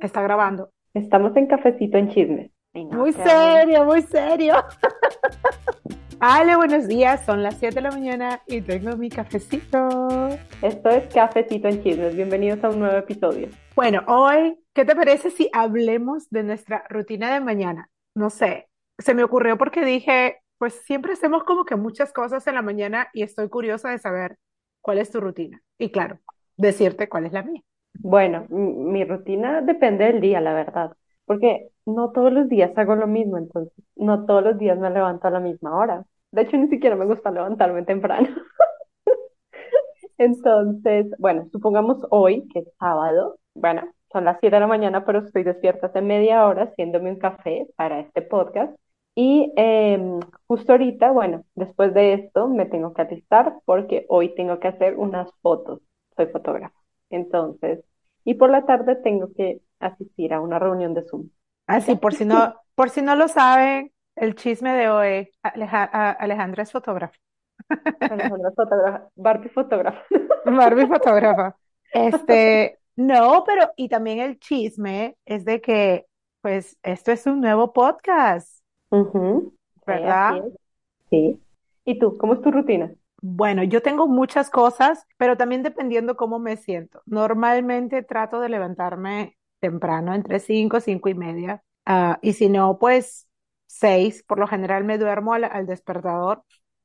[0.00, 0.70] Está grabando.
[0.94, 2.50] Estamos en cafecito en chismes.
[2.74, 4.54] muy serio, muy serio.
[6.18, 7.24] Ale, buenos días.
[7.24, 10.28] Son las 7 de la mañana y tengo mi cafecito.
[10.62, 12.16] Esto es Cafecito en Chismes.
[12.16, 13.48] Bienvenidos a un nuevo episodio.
[13.76, 17.88] Bueno, hoy, ¿qué te parece si hablemos de nuestra rutina de mañana?
[18.14, 22.54] No sé, se me ocurrió porque dije, pues siempre hacemos como que muchas cosas en
[22.54, 24.36] la mañana y estoy curiosa de saber
[24.82, 25.62] cuál es tu rutina.
[25.78, 26.18] Y claro,
[26.56, 27.62] decirte cuál es la mía.
[27.94, 30.96] Bueno, mi rutina depende del día, la verdad,
[31.26, 35.28] porque no todos los días hago lo mismo, entonces no todos los días me levanto
[35.28, 36.04] a la misma hora.
[36.32, 38.28] De hecho, ni siquiera me gusta levantarme temprano.
[40.18, 45.20] Entonces, bueno, supongamos hoy, que es sábado, bueno, son las 7 de la mañana, pero
[45.20, 48.74] estoy despierta hace media hora haciéndome un café para este podcast.
[49.14, 54.60] Y em, justo ahorita, bueno, después de esto me tengo que alistar porque hoy tengo
[54.60, 55.80] que hacer unas fotos.
[56.16, 56.79] Soy fotógrafa.
[57.10, 57.84] Entonces,
[58.24, 61.28] y por la tarde tengo que asistir a una reunión de Zoom.
[61.66, 66.62] Ah, sí, por si no, por si no lo saben, el chisme de hoy, Alejandra
[66.62, 67.16] es fotógrafa.
[68.00, 70.02] Alejandra es fotógrafa, Barbie fotógrafa.
[70.44, 71.56] Barbie fotógrafa.
[71.92, 76.06] Este, no, pero y también el chisme es de que,
[76.40, 78.62] pues, esto es un nuevo podcast,
[79.86, 80.44] ¿verdad?
[81.08, 81.40] Sí.
[81.84, 82.92] ¿Y tú, cómo es tu rutina?
[83.22, 87.02] Bueno, yo tengo muchas cosas, pero también dependiendo cómo me siento.
[87.06, 91.62] Normalmente trato de levantarme temprano, entre 5, 5 y media.
[91.86, 93.28] Uh, y si no, pues
[93.66, 94.22] 6.
[94.26, 96.44] Por lo general me duermo al, al, despertador.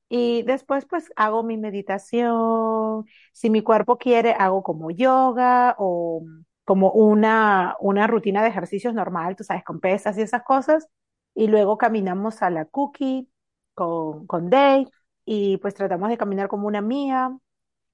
[0.10, 3.06] Y después pues hago mi meditación.
[3.32, 6.24] Si mi cuerpo quiere, hago como yoga o
[6.66, 10.88] como una, una rutina de ejercicios normal, tú sabes, con pesas y esas cosas.
[11.34, 13.30] Y luego caminamos a la cookie
[13.74, 14.90] con, con Dave
[15.26, 17.38] y pues tratamos de caminar como una mía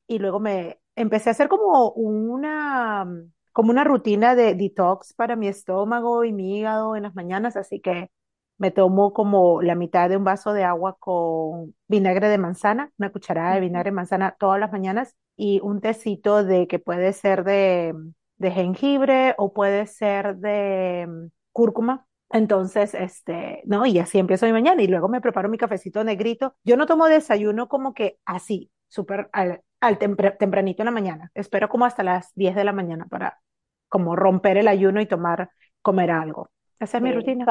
[0.07, 3.05] y luego me empecé a hacer como una
[3.53, 7.81] como una rutina de detox para mi estómago y mi hígado en las mañanas, así
[7.81, 8.09] que
[8.57, 13.11] me tomo como la mitad de un vaso de agua con vinagre de manzana, una
[13.11, 17.43] cucharada de vinagre de manzana todas las mañanas y un tecito de que puede ser
[17.43, 17.93] de,
[18.37, 24.53] de jengibre o puede ser de mm, cúrcuma entonces, este, no, y así empiezo mi
[24.53, 26.55] mañana y luego me preparo mi cafecito negrito.
[26.63, 31.31] Yo no tomo desayuno como que así, súper al, al tempranito en la mañana.
[31.33, 33.39] Espero como hasta las 10 de la mañana para
[33.89, 36.49] como romper el ayuno y tomar, comer algo.
[36.79, 37.45] Esa es mi rutina.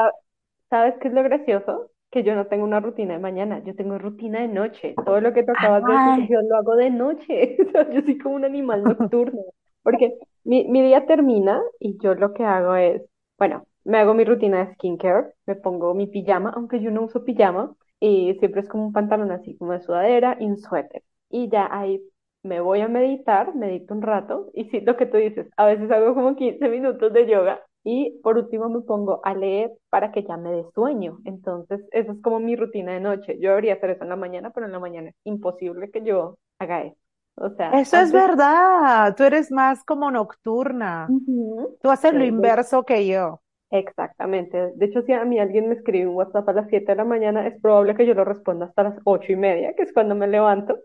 [0.69, 1.91] ¿Sabes qué es lo gracioso?
[2.09, 4.95] Que yo no tengo una rutina de mañana, yo tengo rutina de noche.
[5.05, 7.57] Todo lo que tú acabas de decir, yo lo hago de noche.
[7.93, 9.41] yo soy como un animal nocturno.
[9.83, 13.01] Porque mi, mi día termina y yo lo que hago es,
[13.37, 17.23] bueno, me hago mi rutina de skincare, me pongo mi pijama, aunque yo no uso
[17.23, 21.03] pijama, y siempre es como un pantalón así como de sudadera y un suéter.
[21.29, 22.01] Y ya ahí
[22.43, 25.91] me voy a meditar, medito un rato, y sí, lo que tú dices, a veces
[25.91, 30.23] hago como 15 minutos de yoga, y por último me pongo a leer para que
[30.23, 31.19] ya me dé sueño.
[31.25, 33.37] Entonces, esa es como mi rutina de noche.
[33.39, 36.37] Yo debería hacer eso en la mañana, pero en la mañana es imposible que yo
[36.59, 36.97] haga eso.
[37.35, 41.15] O sea, eso es verdad, tú eres más como nocturna.
[41.81, 43.41] Tú haces lo inverso que yo.
[43.71, 44.73] Exactamente.
[44.75, 47.05] De hecho, si a mí alguien me escribe un WhatsApp a las 7 de la
[47.05, 50.13] mañana, es probable que yo lo responda hasta las ocho y media, que es cuando
[50.13, 50.77] me levanto.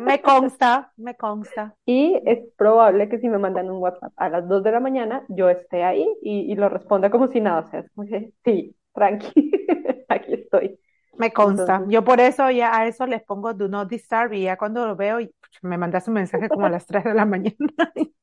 [0.00, 1.76] Me consta, me consta.
[1.86, 5.24] Y es probable que si me mandan un WhatsApp a las 2 de la mañana,
[5.28, 7.60] yo esté ahí y, y lo responda como si nada.
[7.60, 9.32] O sea, es como que, sí, tranqui,
[10.08, 10.80] aquí estoy.
[11.18, 11.84] Me consta.
[11.88, 14.96] yo por eso ya a eso les pongo do not disturb y ya cuando lo
[14.96, 15.18] veo,
[15.60, 17.54] me mandas un mensaje como a las 3 de la mañana.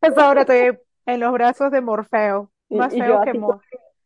[0.00, 2.52] pues ahora estoy en los brazos de Morfeo.
[2.76, 3.30] Más y, feo yo que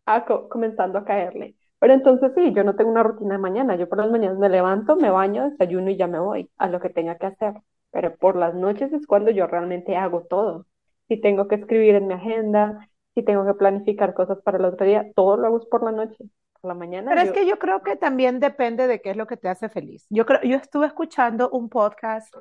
[0.07, 1.57] así comenzando a caerle.
[1.79, 3.77] Pero entonces sí, yo no tengo una rutina de mañana.
[3.77, 6.81] Yo por las mañanas me levanto, me baño, desayuno y ya me voy a lo
[6.81, 7.55] que tenga que hacer.
[7.91, 10.67] Pero por las noches es cuando yo realmente hago todo.
[11.09, 14.87] Si tengo que escribir en mi agenda, si tengo que planificar cosas para el otro
[14.87, 16.25] día, todo lo hago por la noche.
[16.61, 17.11] Por la mañana.
[17.11, 19.71] Pero es que yo creo que también depende de qué es lo que te hace
[19.71, 20.07] feliz.
[20.11, 22.33] Yo creo, yo estuve escuchando un podcast,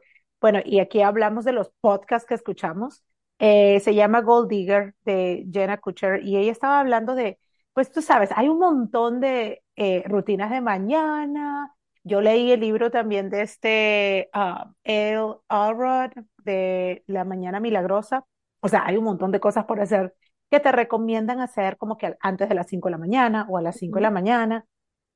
[0.41, 3.03] bueno, y aquí hablamos de los podcasts que escuchamos.
[3.39, 7.39] Eh, se llama Gold Digger de Jenna Kutcher y ella estaba hablando de,
[7.73, 11.73] pues tú sabes, hay un montón de eh, rutinas de mañana.
[12.03, 18.25] Yo leí el libro también de este uh, El Alrod de La Mañana Milagrosa.
[18.61, 20.13] O sea, hay un montón de cosas por hacer
[20.49, 23.61] que te recomiendan hacer como que antes de las 5 de la mañana o a
[23.61, 24.65] las 5 de la mañana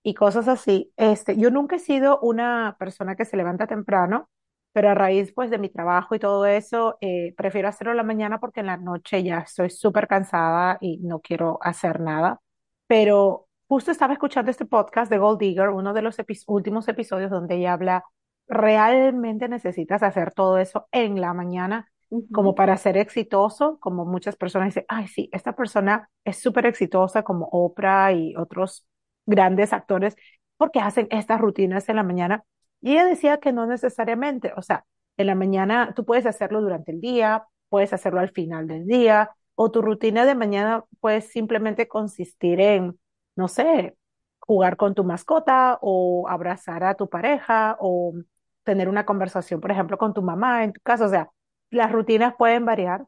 [0.03, 0.93] y cosas así.
[0.97, 4.29] Este, yo nunca he sido una persona que se levanta temprano
[4.73, 8.03] pero a raíz pues de mi trabajo y todo eso, eh, prefiero hacerlo en la
[8.03, 12.41] mañana porque en la noche ya estoy súper cansada y no quiero hacer nada.
[12.87, 16.17] Pero justo estaba escuchando este podcast de Gold Digger, uno de los
[16.47, 18.03] últimos episodios donde ella habla,
[18.47, 21.87] realmente necesitas hacer todo eso en la mañana
[22.31, 27.23] como para ser exitoso, como muchas personas dicen, ay, sí, esta persona es súper exitosa
[27.23, 28.85] como Oprah y otros
[29.25, 30.15] grandes actores
[30.57, 32.43] porque hacen estas rutinas en la mañana.
[32.83, 34.85] Y ella decía que no necesariamente, o sea,
[35.15, 39.31] en la mañana tú puedes hacerlo durante el día, puedes hacerlo al final del día,
[39.56, 43.00] o tu rutina de mañana puede simplemente consistir en,
[43.38, 43.95] no sé,
[44.39, 48.15] jugar con tu mascota o abrazar a tu pareja o
[48.63, 51.06] tener una conversación, por ejemplo, con tu mamá en tu caso.
[51.06, 51.29] O sea,
[51.69, 53.06] las rutinas pueden variar,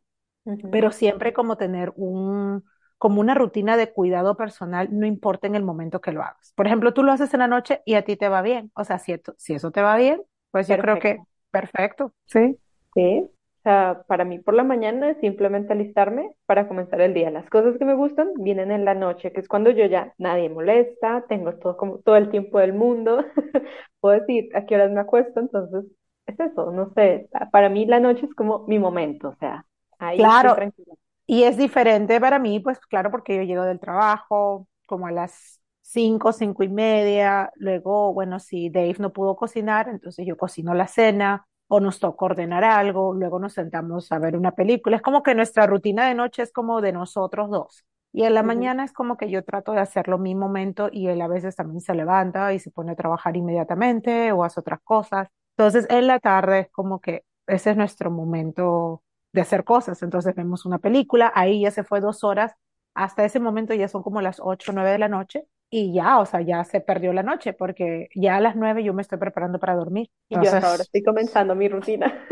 [0.72, 2.64] pero siempre como tener un,
[2.98, 6.54] como una rutina de cuidado personal, no importa en el momento que lo hagas.
[6.56, 8.72] Por ejemplo, tú lo haces en la noche y a ti te va bien.
[8.76, 10.22] O sea, si, esto- si eso te va bien,
[10.52, 11.28] pues yo creo que Perfecto.
[11.52, 12.14] perfecto.
[12.26, 12.58] Sí.
[12.94, 13.30] Sí.
[13.60, 17.32] O sea, para mí por la mañana es simplemente alistarme para comenzar el día.
[17.32, 20.50] Las cosas que me gustan vienen en la noche, que es cuando yo ya nadie
[20.50, 23.26] molesta, tengo todo como todo el tiempo del mundo.
[24.00, 25.86] Puedo decir a qué horas me acuesto, entonces
[26.28, 27.28] es eso, no sé.
[27.52, 29.66] Para mí la noche es como mi momento, o sea,
[30.00, 30.85] ahí estoy Claro, tranquila.
[31.28, 35.60] Y es diferente para mí, pues claro, porque yo llego del trabajo como a las
[35.82, 37.52] cinco, cinco y media.
[37.56, 42.26] Luego, bueno, si Dave no pudo cocinar, entonces yo cocino la cena o nos toca
[42.26, 43.14] ordenar algo.
[43.14, 44.98] Luego nos sentamos a ver una película.
[44.98, 47.86] Es como que nuestra rutina de noche es como de nosotros dos.
[48.14, 51.22] Y en la mañana es como que yo trato de hacerlo mi momento y él
[51.22, 55.28] a veces también se levanta y se pone a trabajar inmediatamente o hace otras cosas.
[55.58, 59.04] Entonces, en la tarde es como que ese es nuestro momento
[59.36, 60.02] de hacer cosas.
[60.02, 62.56] Entonces vemos una película, ahí ya se fue dos horas,
[62.96, 66.26] hasta ese momento ya son como las ocho, nueve de la noche y ya, o
[66.26, 69.60] sea, ya se perdió la noche porque ya a las nueve yo me estoy preparando
[69.60, 70.10] para dormir.
[70.30, 72.26] Y yo hasta ahora estoy comenzando mi rutina.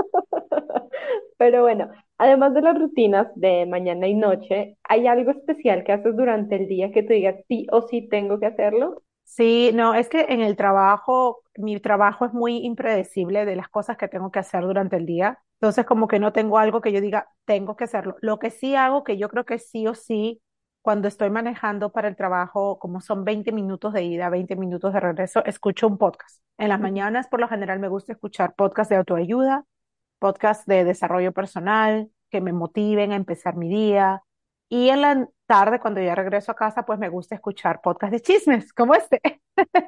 [1.38, 6.16] Pero bueno, además de las rutinas de mañana y noche, ¿hay algo especial que haces
[6.16, 9.04] durante el día que tú digas sí o sí tengo que hacerlo?
[9.24, 13.98] Sí, no, es que en el trabajo, mi trabajo es muy impredecible de las cosas
[13.98, 15.40] que tengo que hacer durante el día.
[15.60, 18.16] Entonces, como que no tengo algo que yo diga, tengo que hacerlo.
[18.22, 20.42] Lo que sí hago, que yo creo que sí o sí,
[20.82, 25.00] cuando estoy manejando para el trabajo, como son 20 minutos de ida, 20 minutos de
[25.00, 26.42] regreso, escucho un podcast.
[26.58, 29.66] En las mañanas, por lo general, me gusta escuchar podcasts de autoayuda
[30.20, 34.24] podcasts de desarrollo personal que me motiven a empezar mi día.
[34.70, 38.22] Y en la tarde, cuando ya regreso a casa, pues me gusta escuchar podcasts de
[38.22, 39.22] chismes, como este,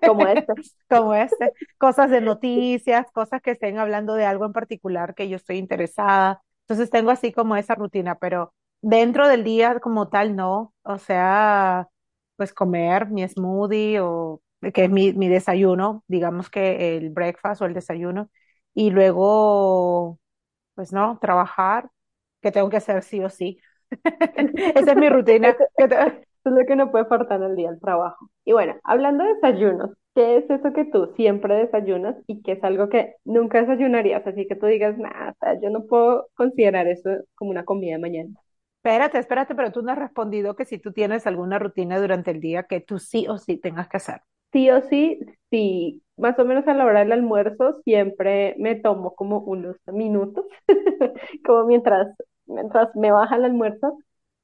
[0.05, 0.53] Como este.
[0.89, 5.37] como este, cosas de noticias, cosas que estén hablando de algo en particular que yo
[5.37, 6.41] estoy interesada.
[6.61, 10.73] Entonces tengo así como esa rutina, pero dentro del día como tal, no.
[10.83, 11.87] O sea,
[12.35, 14.41] pues comer mi smoothie o
[14.73, 18.29] que es mi, mi desayuno, digamos que el breakfast o el desayuno,
[18.73, 20.19] y luego
[20.75, 21.89] pues no, trabajar,
[22.41, 23.59] que tengo que hacer sí o sí.
[24.75, 25.49] Esa es mi rutina.
[25.49, 28.29] Eso, que es lo que no puede faltar el día, el trabajo.
[28.45, 32.63] Y bueno, hablando de desayunos, ¿qué es eso que tú siempre desayunas y qué es
[32.63, 34.25] algo que nunca desayunarías?
[34.27, 38.35] Así que tú digas, nada, yo no puedo considerar eso como una comida de mañana.
[38.77, 42.39] Espérate, espérate, pero tú no has respondido que si tú tienes alguna rutina durante el
[42.39, 44.21] día que tú sí o sí tengas que hacer.
[44.51, 49.15] Sí o sí, sí, más o menos a la hora del almuerzo siempre me tomo
[49.15, 50.45] como unos minutos,
[51.45, 52.15] como mientras,
[52.47, 53.99] mientras me baja el almuerzo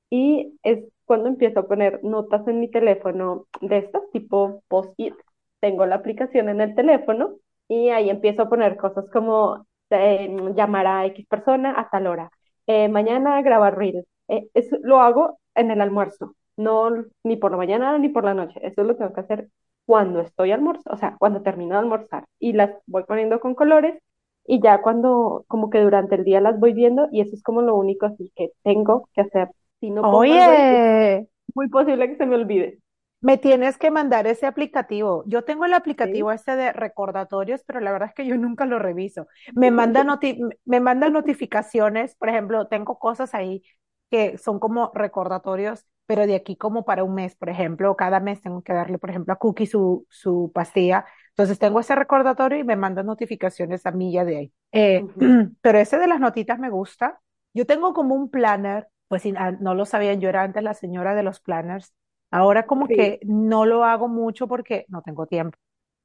[0.10, 5.16] y es cuando empiezo a poner notas en mi teléfono de estas, tipo post-it.
[5.60, 7.36] Tengo la aplicación en el teléfono
[7.68, 12.32] y ahí empiezo a poner cosas como eh, llamar a X persona a tal hora,
[12.68, 14.06] eh, mañana grabar reels.
[14.28, 14.50] Eh,
[14.84, 16.90] lo hago en el almuerzo, no
[17.24, 18.60] ni por la mañana ni por la noche.
[18.64, 19.50] Eso lo tengo que hacer
[19.86, 24.02] cuando estoy almorzando, o sea, cuando termino de almorzar y las voy poniendo con colores
[24.46, 27.62] y ya cuando como que durante el día las voy viendo y eso es como
[27.62, 29.50] lo único así que tengo que hacer.
[29.80, 32.80] Si no pongo algo ahí, es Oye, muy posible que se me olvide.
[33.22, 35.24] me tienes que mandar ese aplicativo.
[35.28, 36.32] Yo tengo el aplicativo ¿sí?
[36.32, 39.28] este de recordatorios, pero la verdad es que yo nunca lo reviso.
[39.56, 43.64] Me manda noti- me manda notificaciones, por ejemplo, tengo cosas ahí
[44.10, 48.42] que son como recordatorios, pero de aquí como para un mes, por ejemplo, cada mes
[48.42, 51.06] tengo que darle, por ejemplo, a Cookie su, su pastilla.
[51.42, 54.54] Entonces tengo ese recordatorio y me mandan notificaciones a mí ya de ahí.
[54.72, 55.20] Eh, Ujú.
[55.62, 57.20] pero ese de las notitas me gusta.
[57.54, 60.74] Yo tengo como un planner, pues si, ah, no lo sabían, yo era antes la
[60.74, 61.94] señora de los planners.
[62.32, 62.94] Ahora como Sí.
[62.94, 65.58] que no lo hago mucho porque no tengo tiempo.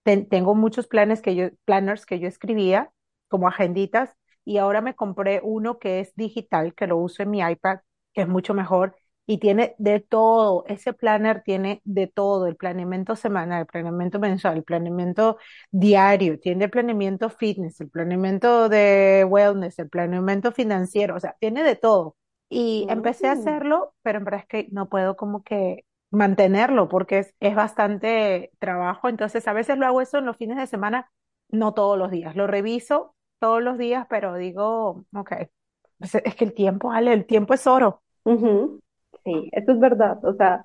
[0.05, 2.93] Ten- tengo muchos planes que yo, planners que yo escribía
[3.29, 4.13] como agenditas
[4.45, 7.81] y ahora me compré uno que es digital, que lo uso en mi iPad,
[8.15, 10.65] que es mucho mejor y tiene de todo.
[10.69, 15.39] Ese planner tiene de todo, el planeamiento semanal, el planeamiento mensual, el planeamiento
[15.71, 21.63] diario, tiene el planeamiento fitness, el planeamiento de wellness, el planeamiento financiero, o sea, tiene
[21.65, 22.17] de todo.
[22.49, 23.33] Y empecé a Mm.
[23.33, 28.53] hacerlo, pero en verdad es que no puedo como que mantenerlo porque es, es bastante
[28.59, 29.09] trabajo.
[29.09, 31.11] Entonces, a veces lo hago eso en los fines de semana,
[31.49, 32.37] no todos los días.
[32.37, 35.33] Lo reviso todos los días, pero digo, ok,
[35.99, 38.03] pues es que el tiempo, Ale, el tiempo es oro.
[38.25, 38.81] Ujú.
[39.27, 40.25] Sí, eso es verdad.
[40.25, 40.63] O sea,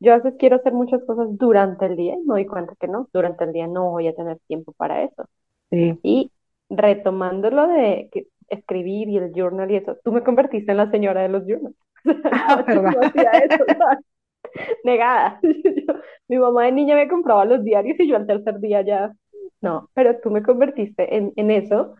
[0.00, 2.88] yo a veces quiero hacer muchas cosas durante el día y me doy cuenta que
[2.88, 5.24] no, durante el día no voy a tener tiempo para eso.
[5.70, 5.98] Sí.
[6.02, 6.32] Y
[6.70, 10.90] retomando lo de que escribir y el journal y eso, tú me convertiste en la
[10.92, 11.76] señora de los journals.
[12.32, 13.98] Ah.
[14.84, 15.40] Negada.
[15.42, 15.94] Yo-
[16.28, 19.12] mi mamá de niña me compraba los diarios y yo al tercer día ya,
[19.60, 21.94] no, pero tú me convertiste en, en eso.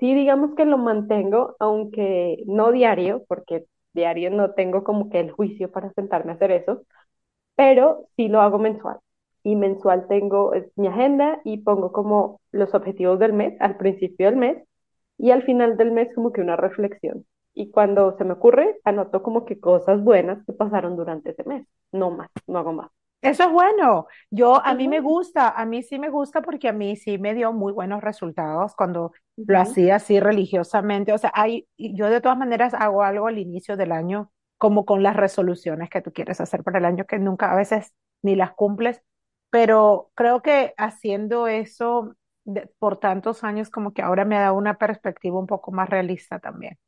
[0.00, 3.64] Sí, digamos que lo mantengo, aunque no diario, porque
[3.98, 6.84] diario no tengo como que el juicio para sentarme a hacer eso,
[7.56, 8.98] pero sí lo hago mensual.
[9.42, 14.36] Y mensual tengo mi agenda y pongo como los objetivos del mes al principio del
[14.36, 14.64] mes
[15.18, 17.26] y al final del mes como que una reflexión.
[17.54, 21.66] Y cuando se me ocurre, anoto como que cosas buenas que pasaron durante ese mes.
[21.92, 22.90] No más, no hago más.
[23.20, 24.06] Eso es bueno.
[24.30, 27.34] Yo, a mí me gusta, a mí sí me gusta porque a mí sí me
[27.34, 29.12] dio muy buenos resultados cuando
[29.46, 31.12] lo hacía así religiosamente.
[31.12, 35.02] O sea, hay, yo de todas maneras hago algo al inicio del año, como con
[35.02, 38.52] las resoluciones que tú quieres hacer para el año, que nunca a veces ni las
[38.54, 39.02] cumples,
[39.50, 44.54] pero creo que haciendo eso de- por tantos años, como que ahora me ha dado
[44.54, 46.78] una perspectiva un poco más realista también.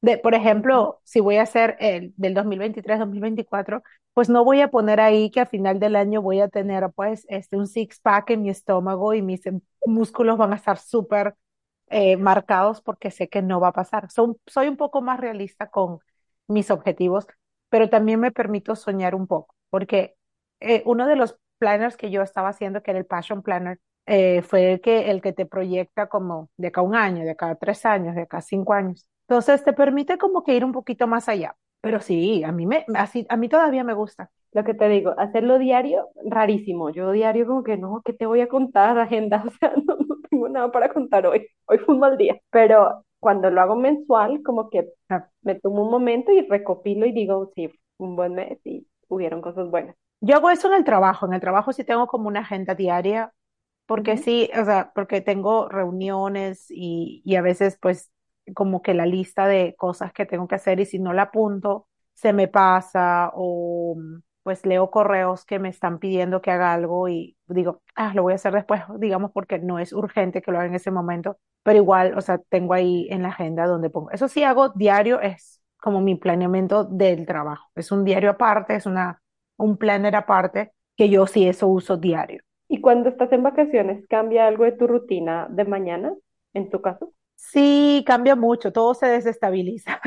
[0.00, 3.82] De, por ejemplo, si voy a hacer el del 2023-2024,
[4.14, 7.26] pues no voy a poner ahí que a final del año voy a tener pues
[7.28, 11.34] este, un six pack en mi estómago y mis em, músculos van a estar súper
[11.88, 14.10] eh, marcados porque sé que no va a pasar.
[14.10, 15.98] Son- soy un poco más realista con
[16.48, 17.26] mis objetivos,
[17.68, 20.14] pero también me permito soñar un poco, porque
[20.60, 24.42] eh, uno de los planners que yo estaba haciendo, que era el Passion Planner, eh,
[24.42, 27.50] fue el que, el que te proyecta como de acá a un año, de acá
[27.50, 29.06] a tres años, de acá a cinco años.
[29.28, 31.56] Entonces te permite como que ir un poquito más allá.
[31.80, 34.30] Pero sí, a mí me, así, a mí todavía me gusta.
[34.52, 36.90] Lo que te digo, hacerlo diario, rarísimo.
[36.90, 39.44] Yo diario como que no, ¿qué te voy a contar, agenda?
[39.46, 41.46] O sea, no, no tengo nada para contar hoy.
[41.66, 42.40] Hoy fue un mal día.
[42.50, 47.12] Pero cuando lo hago mensual, como que Ah, me tomo un momento y recopilo y
[47.12, 49.96] digo, sí, un buen mes y hubieron cosas buenas.
[50.20, 51.26] Yo hago eso en el trabajo.
[51.26, 53.32] En el trabajo sí tengo como una agenda diaria
[53.86, 58.10] porque sí, o sea, porque tengo reuniones y, y a veces pues
[58.54, 61.86] como que la lista de cosas que tengo que hacer y si no la apunto,
[62.14, 67.08] se me pasa o mm, pues leo correos que me están pidiendo que haga algo
[67.08, 70.58] y digo, ah, lo voy a hacer después, digamos, porque no es urgente que lo
[70.58, 74.10] haga en ese momento, pero igual, o sea, tengo ahí en la agenda donde pongo.
[74.10, 77.68] Eso sí hago diario, es como mi planeamiento del trabajo.
[77.74, 79.22] Es un diario aparte, es una,
[79.56, 82.42] un planner aparte, que yo sí eso uso diario.
[82.68, 86.14] Y cuando estás en vacaciones, ¿cambia algo de tu rutina de mañana,
[86.54, 87.12] en tu caso?
[87.40, 90.00] Sí, cambia mucho, todo se desestabiliza.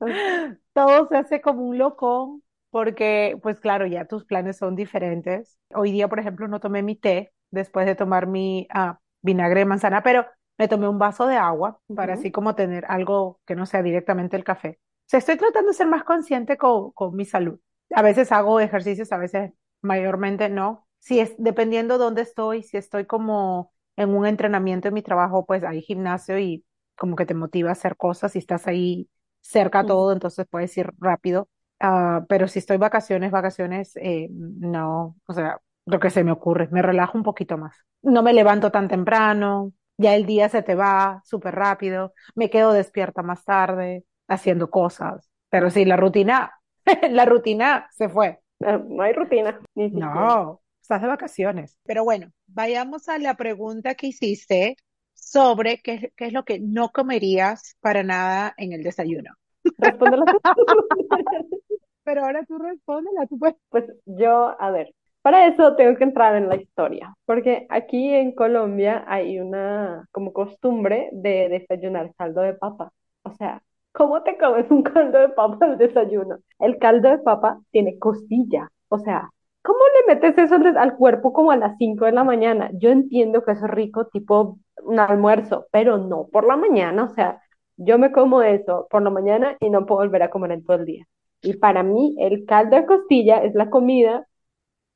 [0.74, 5.58] Todo se hace como un locón porque, pues claro, ya tus planes son diferentes.
[5.74, 9.66] Hoy día, por ejemplo, no tomé mi té después de tomar mi ah, vinagre de
[9.66, 10.26] manzana, pero
[10.58, 13.82] me tomé un vaso de agua para ujú, así como tener algo que no sea
[13.82, 14.80] directamente el café.
[14.80, 17.60] O sea, estoy tratando de ser más consciente con, con mi salud.
[17.94, 20.86] A veces hago ejercicios, a veces mayormente no.
[20.98, 25.64] Si es dependiendo dónde estoy, si estoy como en un entrenamiento en mi trabajo, pues
[25.64, 26.64] hay gimnasio y
[26.96, 29.08] como que te motiva a hacer cosas y estás ahí
[29.40, 31.48] cerca a todo, entonces puedes ir rápido.
[31.80, 36.68] Ah, pero si estoy vacaciones, vacaciones, eh, no, o sea, lo que se me ocurre,
[36.70, 37.76] me relajo un poquito más.
[38.02, 42.72] No me levanto tan temprano, ya el día se te va súper rápido, me quedo
[42.72, 46.52] despierta más tarde haciendo cosas, pero sí, la rutina,
[47.10, 48.40] la rutina se fue.
[48.64, 49.90] Ah, No hay rutina, ni.
[49.90, 50.61] No,
[50.92, 51.78] estás de vacaciones.
[51.84, 54.76] Pero bueno, vayamos a la pregunta que hiciste
[55.14, 59.32] sobre qué, qué es lo que no comerías para nada en el desayuno.
[62.04, 63.56] Pero ahora tú respóndela, tú puedes.
[63.70, 68.34] Pues yo, a ver, para eso tengo que entrar en la historia, porque aquí en
[68.34, 72.92] Colombia hay una como costumbre de desayunar caldo de papa.
[73.22, 76.36] O sea, ¿cómo te comes un caldo de papa al desayuno?
[76.58, 78.70] El caldo de papa tiene costilla.
[78.88, 79.30] O sea,
[79.62, 79.78] ¿cómo
[80.08, 82.70] le metes eso al, cuerpo como a las 5 de la mañana?
[82.74, 87.04] Yo entiendo que eso es rico, tipo un almuerzo, pero no por la mañana.
[87.04, 87.40] O sea,
[87.76, 90.78] yo me como eso por la mañana y no puedo volver a comer en todo
[90.78, 91.06] el día.
[91.42, 94.26] Y para mí, el caldo de costilla es la comida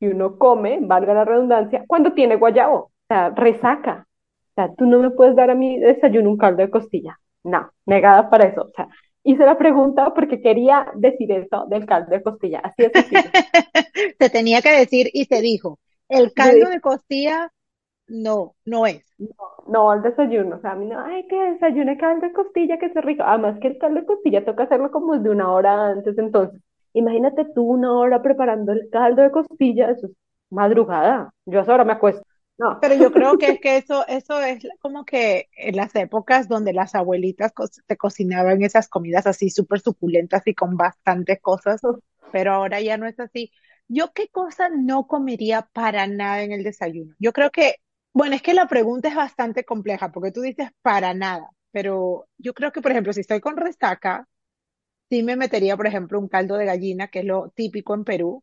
[0.01, 2.77] que uno come, valga la redundancia, cuando tiene guayabo.
[2.77, 4.07] O sea, resaca.
[4.51, 7.19] O sea, tú no me puedes dar a mí de desayuno un caldo de costilla.
[7.45, 8.63] No, negada para eso.
[8.63, 8.89] O sea,
[9.27, 12.61] hice la pregunta porque quería decir eso del caldo de costilla.
[12.61, 13.31] Así sencillo.
[14.19, 15.79] Se tenía que decir y se dijo,
[16.09, 17.53] el caldo de costilla
[18.09, 19.05] no, no es.
[19.19, 19.27] no,
[19.69, 20.57] no al desayuno.
[20.57, 23.23] O sea, a mí no, ay, que desayune caldo de costilla, que es rico.
[23.25, 26.17] Además que el caldo de costilla toca hacerlo como de una hora antes.
[26.19, 26.61] Entonces,
[26.93, 29.91] imagínate tú una hora preparando el caldo de costilla.
[29.91, 30.13] Eso es
[30.51, 31.33] madrugada.
[31.47, 32.26] Yo a esa hora me acuesto.
[32.59, 32.81] No.
[32.81, 36.73] Pero yo creo que es que eso, eso es como que en las épocas donde
[36.73, 41.87] las abuelitas co- te cocinaban esas comidas así súper suculentas y con bastantes cosas,
[42.31, 43.51] pero ahora ya no es así.
[43.89, 47.15] ¿Yo qué cosa no comería para nada en el desayuno?
[47.19, 47.77] Yo creo que,
[48.13, 52.53] bueno, es que la pregunta es bastante compleja porque tú dices para nada, pero yo
[52.55, 54.29] creo que, por ejemplo, si estoy con resaca,
[55.11, 58.43] sí me metería, por ejemplo, un caldo de gallina, que es lo típico en Perú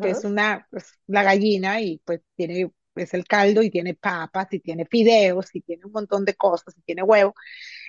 [0.00, 4.48] que es una, pues, la gallina y pues tiene, es el caldo y tiene papas
[4.52, 7.34] y tiene fideos y tiene un montón de cosas y tiene huevo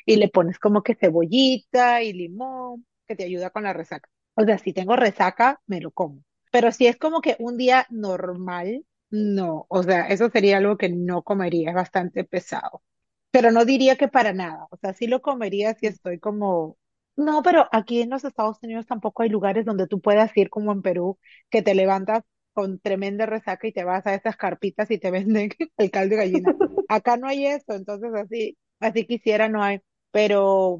[0.05, 4.10] y le pones como que cebollita y limón que te ayuda con la resaca.
[4.36, 6.24] O sea, si tengo resaca, me lo como.
[6.51, 9.65] Pero si es como que un día normal, no.
[9.69, 12.83] O sea, eso sería algo que no comería, es bastante pesado
[13.31, 14.67] pero no diría que para nada.
[14.72, 16.77] O sea, sí lo comería si estoy como...
[17.15, 20.72] No, pero aquí en los Estados Unidos tampoco hay lugares donde tú puedas ir como
[20.72, 21.17] en Perú,
[21.50, 25.50] que te levantas con tremenda resaca y te vas a esas carpitas y te venden
[25.77, 26.55] el caldo de gallina.
[26.88, 29.81] Acá no hay eso, entonces así, así quisiera no hay.
[30.12, 30.77] Pero,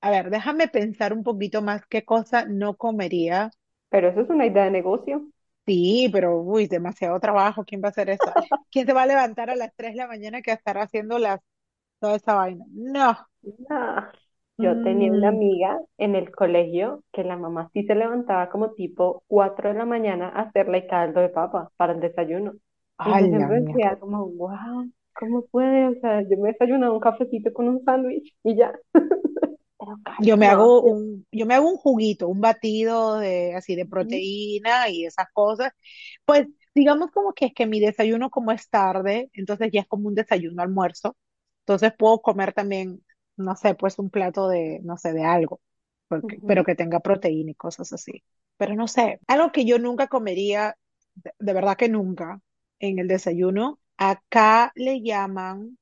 [0.00, 3.50] a ver, déjame pensar un poquito más qué cosa no comería.
[3.90, 5.26] Pero eso es una idea de negocio.
[5.66, 7.64] Sí, pero uy, demasiado trabajo.
[7.64, 8.22] ¿Quién va a hacer eso?
[8.70, 11.40] ¿Quién se va a levantar a las 3 de la mañana que estar haciendo las,
[12.00, 12.64] toda esa vaina?
[12.70, 13.16] No.
[13.70, 14.12] Ah,
[14.58, 18.72] yo tenía una Mm, amiga en el colegio que la mamá sí se levantaba como
[18.74, 22.52] tipo 4 de la mañana a hacerle caldo de papa para el desayuno.
[23.04, 23.48] Y yo mía.
[23.48, 25.88] decía como, wow, ¿cómo puede?
[25.88, 28.72] O sea, yo me desayunaba un cafecito con un sándwich y ya.
[30.18, 34.88] Yo me hago un, yo me hago un juguito, un batido de así de proteína
[34.88, 35.72] y esas cosas.
[36.24, 40.08] Pues digamos como que es que mi desayuno como es tarde, entonces ya es como
[40.08, 41.16] un desayuno almuerzo.
[41.60, 43.04] Entonces puedo comer también,
[43.36, 45.60] no sé, pues un plato de, no sé, de algo,
[46.08, 48.24] porque, pero ujú, que tenga proteína y cosas así.
[48.56, 50.76] Pero no sé, algo que yo nunca comería,
[51.14, 52.40] de, de verdad que nunca,
[52.78, 55.78] en el desayuno, acá le llaman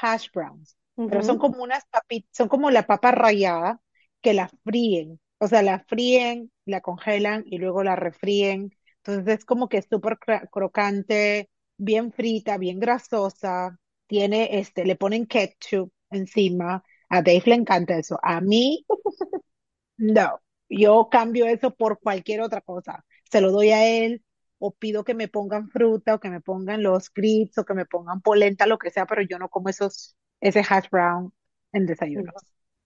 [0.00, 0.76] hash browns.
[1.06, 3.80] pero son ujú, como unas papitas, son como la papa rallada
[4.20, 8.72] que la fríen, o sea, la fríen, la congelan y luego la refríen.
[8.98, 13.78] Entonces es como que es súper cra- crocante, bien frita, bien grasosa.
[14.06, 16.82] Tiene, este, le ponen ketchup encima.
[17.10, 18.18] A Dave le encanta eso.
[18.22, 18.84] A mí,
[19.96, 20.40] no.
[20.68, 23.04] Yo cambio eso por cualquier otra cosa.
[23.30, 24.24] Se lo doy a él
[24.58, 27.84] o pido que me pongan fruta o que me pongan los grits o que me
[27.86, 31.32] pongan polenta, lo que sea, pero yo no como esos, ese hash brown
[31.72, 32.34] en desayunos.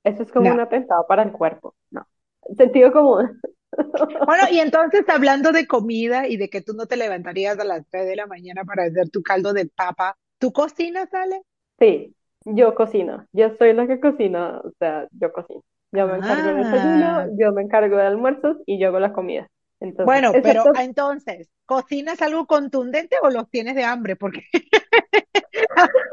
[0.04, 0.54] Eso es como No.
[0.54, 1.74] un atentado para el cuerpo.
[1.90, 2.06] No.
[2.56, 3.40] Sentido común.
[4.24, 7.86] Bueno, y entonces hablando de comida y de que tú no te levantarías a las
[7.90, 11.42] 3 de la mañana para hacer tu caldo de papa, ¿tú cocinas, Ale?
[11.78, 12.14] Sí,
[12.54, 13.26] yo cocino.
[13.32, 15.62] Yo soy la que cocina, o sea, yo cocino.
[15.92, 19.12] Yo me encargo del desayuno, Ah, yo me encargo de almuerzos y yo hago la
[19.12, 19.48] comida.
[19.80, 24.16] Entonces, bueno, pero excepto, ah, entonces, ¿cocinas algo contundente o los tienes de hambre?
[24.16, 24.44] Porque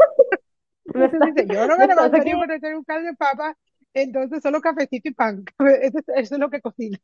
[1.50, 3.56] yo no me aquí, levantaría para hacer un caldo de papa,
[3.94, 5.44] entonces solo cafecito y pan.
[5.82, 6.98] Eso, es eso es lo que cocina.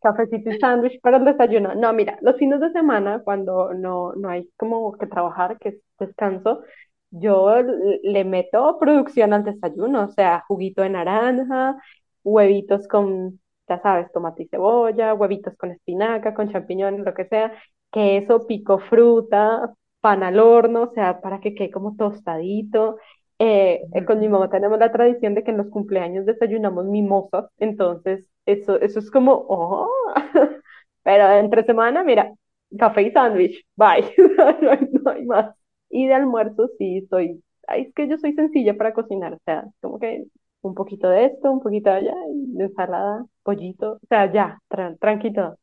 [0.00, 1.74] cafecito y sándwich para el desayuno.
[1.74, 5.76] No, mira, los fines de semana, cuando no, no hay como que trabajar, que es
[5.98, 6.62] descanso,
[7.10, 7.56] yo
[8.02, 11.76] le meto producción al desayuno, o sea, juguito de naranja,
[12.24, 17.52] huevitos con, ya sabes, tomate y cebolla, huevitos con espinaca, con champiñones, lo que sea,
[17.92, 22.96] queso, pico fruta, pan al horno, o sea, para que quede como tostadito.
[23.38, 27.46] Eh, eh, con mi mamá tenemos la tradición de que en los cumpleaños desayunamos mimosas,
[27.58, 29.88] entonces eso, eso es como, oh,
[31.04, 32.32] pero entre semana, mira,
[32.78, 34.12] café y sándwich, bye,
[34.60, 35.57] no hay, no hay más.
[35.90, 39.64] Y de almuerzo sí, soy, ay, es que yo soy sencilla para cocinar, o sea,
[39.80, 40.24] como que
[40.62, 44.98] un poquito de esto, un poquito de allá, y ensalada, pollito, o sea, ya, tran
[44.98, 45.58] tranquilo.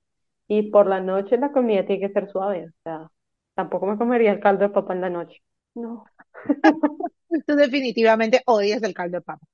[0.48, 3.10] Y por la noche la comida tiene que ser suave, o sea,
[3.56, 5.42] tampoco me comería el caldo de papa en la noche.
[5.76, 6.06] No.
[7.48, 9.46] Tú definitivamente odias el caldo de papa.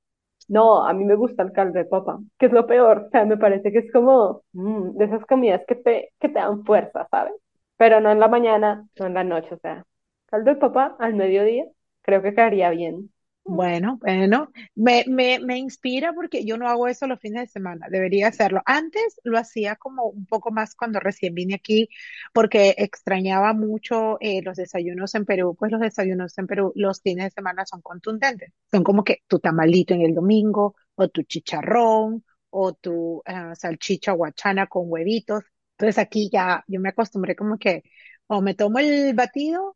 [0.47, 3.05] No, a mí me gusta el caldo de papa, que es lo peor.
[3.07, 6.33] O sea, me parece que es como mm, de esas comidas que te, que te
[6.33, 7.33] dan fuerza, ¿sabes?
[7.77, 9.55] Pero no en la mañana, no en la noche.
[9.55, 9.85] O sea,
[10.31, 11.65] caldo de papa al mediodía,
[12.01, 13.11] creo que quedaría bien.
[13.43, 17.87] Bueno, bueno, me, me, me inspira porque yo no hago eso los fines de semana,
[17.89, 18.61] debería hacerlo.
[18.65, 21.89] Antes lo hacía como un poco más cuando recién vine aquí
[22.33, 27.25] porque extrañaba mucho eh, los desayunos en Perú, pues los desayunos en Perú los fines
[27.25, 32.23] de semana son contundentes, son como que tu tamalito en el domingo o tu chicharrón
[32.51, 35.43] o tu ah, salchicha guachana con huevitos.
[35.77, 37.83] Entonces aquí ya yo me acostumbré como que
[38.27, 39.75] o me tomo el batido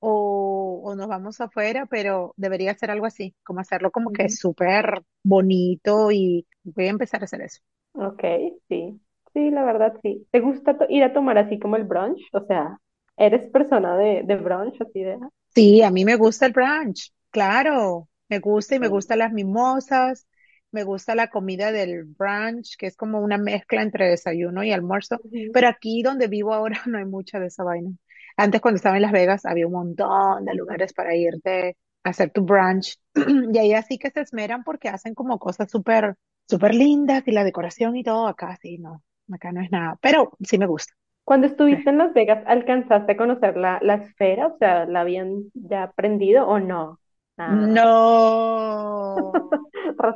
[0.00, 5.02] o, o nos vamos afuera, pero debería ser algo así, como hacerlo como que súper
[5.22, 7.60] bonito y voy a empezar a hacer eso.
[7.92, 8.22] Ok,
[8.68, 9.00] sí.
[9.32, 10.26] Sí, la verdad sí.
[10.32, 12.20] ¿Te gusta ir a tomar así como el brunch?
[12.32, 12.78] O sea,
[13.16, 15.18] ¿eres persona de, de brunch así de?
[15.54, 20.26] Sí, a mí me gusta el brunch, claro, me gusta y me gustan las mimosas,
[20.70, 25.22] me gusta la comida del brunch, que es como una mezcla entre desayuno y almuerzo,
[25.50, 27.90] pero aquí donde vivo ahora no hay mucha de esa vaina.
[28.40, 32.30] Antes cuando estaba en Las Vegas había un montón de lugares para irte a hacer
[32.30, 32.96] tu brunch
[33.52, 36.16] y ahí así que se esmeran porque hacen como cosas súper,
[36.48, 40.32] súper lindas y la decoración y todo, acá sí, no, acá no es nada, pero
[40.40, 40.94] sí me gusta.
[41.24, 44.48] Cuando estuviste en Las Vegas, ¿alcanzaste a conocer la, la esfera?
[44.48, 46.98] O sea, ¿la habían ya aprendido o no?
[47.36, 49.32] Ah, No.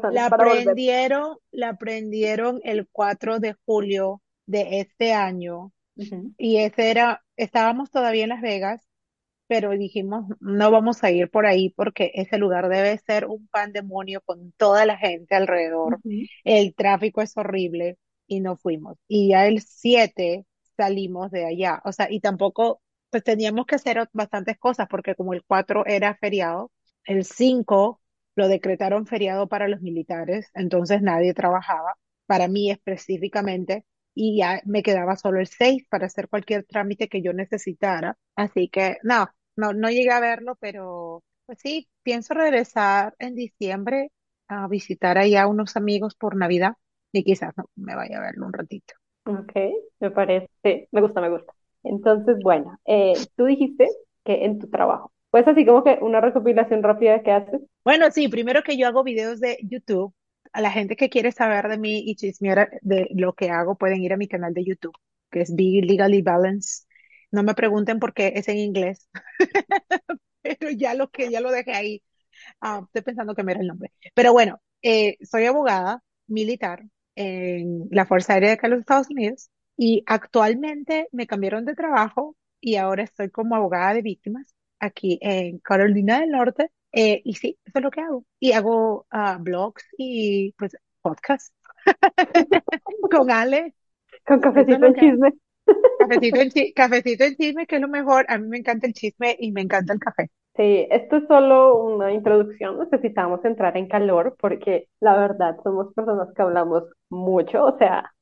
[0.08, 7.24] La prendieron, la prendieron el 4 de julio de este año Ujú, y ese era,
[7.36, 8.82] estábamos todavía en Las Vegas,
[9.48, 14.22] pero dijimos, no vamos a ir por ahí porque ese lugar debe ser un pandemonio
[14.22, 16.00] con toda la gente alrededor.
[16.04, 18.96] ujú, El tráfico es horrible y no fuimos.
[19.08, 21.82] Y ya el 7 salimos de allá.
[21.84, 26.16] O sea, y tampoco, pues teníamos que hacer bastantes cosas porque como el 4 era
[26.16, 26.72] feriado,
[27.06, 28.00] el 5
[28.36, 31.94] lo decretaron feriado para los militares, entonces nadie trabajaba,
[32.26, 37.22] para mí específicamente, y ya me quedaba solo el 6 para hacer cualquier trámite que
[37.22, 38.16] yo necesitara.
[38.36, 44.10] Así que no, no, no llegué a verlo, pero pues sí, pienso regresar en diciembre
[44.48, 46.74] a visitar allá a unos amigos por Navidad
[47.12, 48.94] y quizás no, me vaya a verlo un ratito.
[49.26, 49.52] Ok,
[50.00, 51.52] me parece, sí, me gusta, me gusta.
[51.82, 53.88] Entonces, bueno, eh, tú dijiste
[54.24, 57.60] que en tu trabajo, pues así como que una recopilación rápida que haces.
[57.84, 60.14] Bueno, sí, primero que yo hago videos de YouTube.
[60.54, 64.02] A la gente que quiere saber de mí y chismear de lo que hago pueden
[64.02, 64.96] ir a mi canal de YouTube,
[65.30, 66.86] que es Be Legally Balance.
[67.32, 69.08] No me pregunten por qué es en inglés,
[70.42, 72.02] pero ya lo que ya lo dejé ahí.
[72.60, 73.92] Ah, estoy pensando que me era el nombre.
[74.14, 76.84] Pero bueno, eh, soy abogada militar
[77.16, 82.76] en la Fuerza Aérea de los Estados Unidos y actualmente me cambiaron de trabajo y
[82.76, 86.70] ahora estoy como abogada de víctimas aquí en Carolina del Norte.
[86.94, 88.24] Eh, y sí, eso es lo que hago.
[88.38, 91.52] Y hago ah, blogs y pues podcasts
[93.10, 93.74] con Ale.
[94.26, 95.32] Con cafecito en chisme.
[95.98, 98.26] Cafecito en, chi- cafecito en chisme, que es lo mejor.
[98.28, 100.30] A mí me encanta el chisme y me encanta el café.
[100.56, 106.28] Sí, esto es solo una introducción, necesitamos entrar en calor porque la verdad somos personas
[106.34, 108.12] que hablamos mucho, o sea,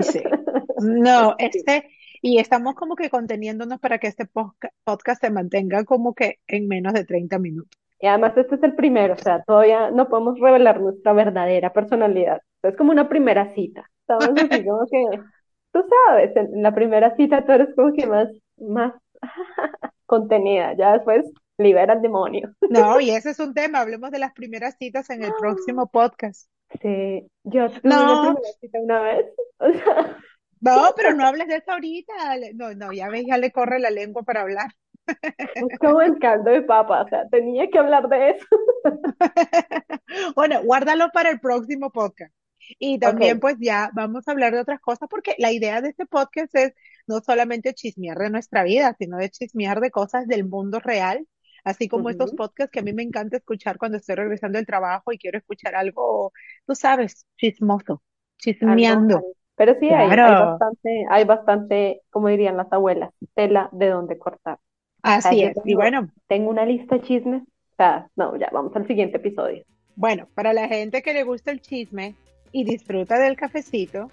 [0.00, 0.20] sí.
[0.78, 1.90] No, este,
[2.22, 6.92] y estamos como que conteniéndonos para que este podcast se mantenga como que en menos
[6.94, 7.78] de 30 minutos.
[8.02, 12.42] Y además este es el primero, o sea, todavía no podemos revelar nuestra verdadera personalidad.
[12.62, 13.88] Es como una primera cita.
[14.02, 15.20] Estamos así como que,
[15.72, 18.94] tú sabes, en la primera cita tú eres como que más, más
[20.06, 21.24] contenida, ya después
[21.58, 22.52] libera el demonio.
[22.68, 26.48] No, y ese es un tema, hablemos de las primeras citas en el próximo podcast.
[26.80, 29.26] Sí, yo tuve una No, primera cita una vez,
[29.58, 30.16] o sea,
[30.60, 32.12] no, pero no hables de eso ahorita.
[32.54, 34.70] No, no, ya ves, ya le corre la lengua para hablar.
[35.54, 38.46] Es como el caldo de papa, o sea, tenía que hablar de eso.
[40.34, 42.32] Bueno, guárdalo para el próximo podcast.
[42.78, 46.06] Y también pues ya vamos a hablar de otras cosas porque la idea de este
[46.06, 46.72] podcast es
[47.06, 51.26] no solamente chismear de nuestra vida, sino de chismear de cosas del mundo real,
[51.64, 54.66] así como estos ujú, podcasts que a mí me encanta escuchar cuando estoy regresando del
[54.66, 56.32] trabajo y quiero escuchar algo,
[56.66, 58.02] tú sabes, chismoso,
[58.38, 59.26] chismeando.
[59.26, 59.34] algo.
[59.56, 64.58] Pero sí hay, bastante, hay bastante, como dirían las abuelas, tela de donde cortar.
[65.02, 65.56] Así es.
[65.64, 67.42] Y bueno, tengo una lista de chismes.
[67.42, 69.64] O sea, no, ya, vamos al siguiente episodio.
[69.96, 72.14] bueno, para la gente que le gusta el chisme
[72.52, 74.10] y disfruta del cafecito,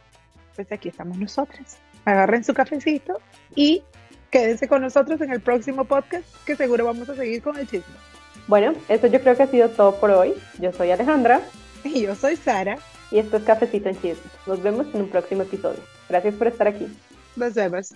[0.55, 1.77] pues aquí estamos nosotras.
[2.05, 3.19] Agarren su cafecito
[3.55, 3.83] y
[4.31, 7.95] quédense con nosotros en el próximo podcast, que seguro vamos a seguir con el chisme.
[8.47, 10.33] Bueno, eso yo creo que ha sido todo por hoy.
[10.59, 11.41] Yo soy Alejandra
[11.83, 12.77] Y yo soy Sara.
[13.11, 14.31] y esto es Cafecito en Chismes.
[14.47, 15.79] Nos vemos en un próximo episodio.
[16.09, 16.87] Gracias por estar aquí.
[17.35, 17.93] Nos vemos.